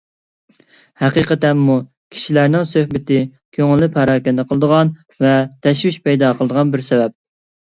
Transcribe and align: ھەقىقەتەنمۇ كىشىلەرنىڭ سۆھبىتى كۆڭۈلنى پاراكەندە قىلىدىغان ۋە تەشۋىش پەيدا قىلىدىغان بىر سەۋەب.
ھەقىقەتەنمۇ 1.01 1.75
كىشىلەرنىڭ 2.15 2.65
سۆھبىتى 2.69 3.19
كۆڭۈلنى 3.59 3.91
پاراكەندە 3.99 4.47
قىلىدىغان 4.49 4.93
ۋە 5.27 5.37
تەشۋىش 5.69 6.01
پەيدا 6.09 6.35
قىلىدىغان 6.43 6.75
بىر 6.75 6.87
سەۋەب. 6.91 7.17